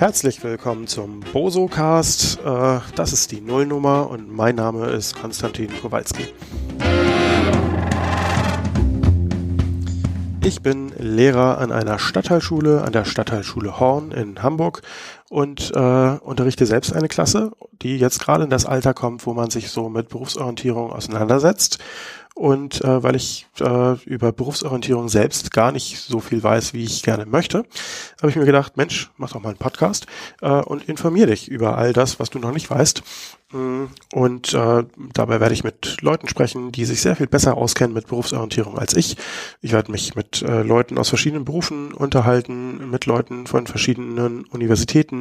[0.00, 2.38] Herzlich willkommen zum Bosocast.
[2.42, 6.24] Äh, das ist die Nullnummer und mein Name ist Konstantin Kowalski.
[10.42, 14.80] Ich bin Lehrer an einer Stadtteilschule, an der Stadtteilschule Horn in Hamburg
[15.30, 19.48] und äh, unterrichte selbst eine Klasse, die jetzt gerade in das Alter kommt, wo man
[19.48, 21.78] sich so mit Berufsorientierung auseinandersetzt.
[22.34, 27.02] Und äh, weil ich äh, über Berufsorientierung selbst gar nicht so viel weiß, wie ich
[27.02, 27.64] gerne möchte,
[28.18, 30.06] habe ich mir gedacht, Mensch, mach doch mal einen Podcast
[30.40, 33.02] äh, und informier dich über all das, was du noch nicht weißt.
[33.52, 37.92] Mm, und äh, dabei werde ich mit Leuten sprechen, die sich sehr viel besser auskennen
[37.92, 39.16] mit Berufsorientierung als ich.
[39.60, 45.19] Ich werde mich mit äh, Leuten aus verschiedenen Berufen unterhalten, mit Leuten von verschiedenen Universitäten.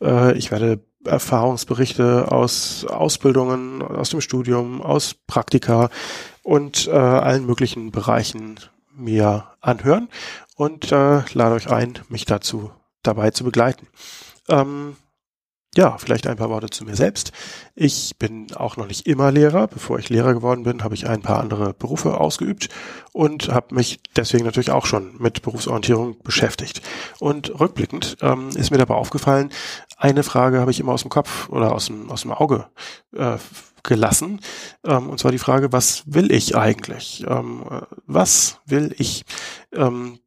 [0.00, 5.90] Äh, ich werde Erfahrungsberichte aus Ausbildungen, aus dem Studium, aus Praktika
[6.42, 8.60] und äh, allen möglichen Bereichen
[8.94, 10.08] mir anhören
[10.56, 12.70] und äh, lade euch ein, mich dazu
[13.02, 13.88] dabei zu begleiten.
[14.48, 14.96] Ähm,
[15.74, 17.32] ja, vielleicht ein paar Worte zu mir selbst.
[17.74, 19.68] Ich bin auch noch nicht immer Lehrer.
[19.68, 22.68] Bevor ich Lehrer geworden bin, habe ich ein paar andere Berufe ausgeübt
[23.12, 26.82] und habe mich deswegen natürlich auch schon mit Berufsorientierung beschäftigt.
[27.20, 29.50] Und rückblickend ähm, ist mir dabei aufgefallen,
[29.96, 32.66] eine Frage habe ich immer aus dem Kopf oder aus dem, aus dem Auge
[33.16, 33.38] äh,
[33.82, 34.40] gelassen.
[34.84, 37.24] Ähm, und zwar die Frage, was will ich eigentlich?
[37.26, 39.24] Ähm, äh, was will ich?
[39.72, 40.18] Ähm,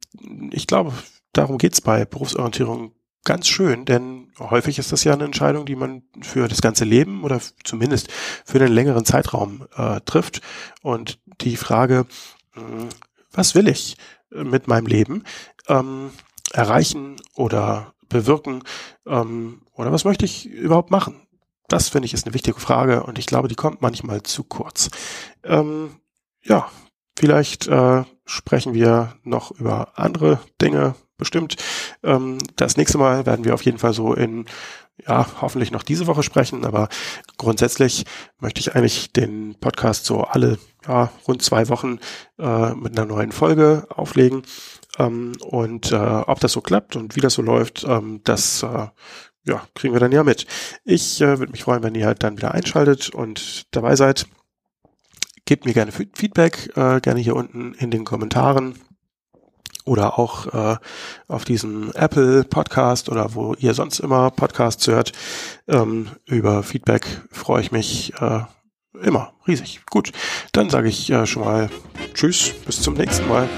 [0.50, 0.92] ich glaube,
[1.32, 2.92] darum geht's bei Berufsorientierung
[3.24, 7.24] ganz schön, denn häufig ist das ja eine Entscheidung, die man für das ganze Leben
[7.24, 8.10] oder zumindest
[8.44, 10.40] für einen längeren Zeitraum äh, trifft.
[10.82, 12.06] Und die Frage,
[12.52, 12.88] hm,
[13.32, 13.96] was will ich
[14.30, 15.24] mit meinem Leben
[15.68, 16.10] ähm,
[16.52, 18.62] erreichen oder bewirken
[19.06, 21.26] ähm, oder was möchte ich überhaupt machen?
[21.68, 24.90] Das finde ich ist eine wichtige Frage und ich glaube, die kommt manchmal zu kurz.
[25.42, 25.96] Ähm,
[26.42, 26.70] ja,
[27.18, 31.56] vielleicht äh, sprechen wir noch über andere Dinge, bestimmt.
[32.02, 34.46] Ähm, das nächste Mal werden wir auf jeden Fall so in,
[35.06, 36.88] ja, hoffentlich noch diese Woche sprechen, aber
[37.36, 38.04] grundsätzlich
[38.40, 41.98] möchte ich eigentlich den Podcast so alle, ja, rund zwei Wochen
[42.38, 44.42] äh, mit einer neuen Folge auflegen.
[44.98, 48.86] Ähm, und äh, ob das so klappt und wie das so läuft, ähm, das äh,
[49.46, 50.46] ja, kriegen wir dann ja mit.
[50.84, 54.26] Ich äh, würde mich freuen, wenn ihr halt dann wieder einschaltet und dabei seid.
[55.44, 58.74] Gebt mir gerne Feedback, äh, gerne hier unten in den Kommentaren
[59.86, 60.76] oder auch äh,
[61.28, 65.12] auf diesem Apple Podcast oder wo ihr sonst immer Podcasts hört.
[65.68, 68.40] Ähm, über Feedback freue ich mich äh,
[69.02, 69.80] immer riesig.
[69.90, 70.12] Gut,
[70.52, 71.70] dann sage ich äh, schon mal
[72.14, 73.48] Tschüss, bis zum nächsten Mal.